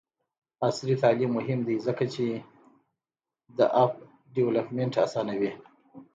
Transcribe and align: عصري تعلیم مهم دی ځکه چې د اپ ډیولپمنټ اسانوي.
عصري 0.65 0.95
تعلیم 1.03 1.31
مهم 1.37 1.59
دی 1.67 1.75
ځکه 1.87 2.03
چې 2.13 2.25
د 3.57 3.59
اپ 3.83 3.91
ډیولپمنټ 4.35 4.93
اسانوي. 5.05 5.51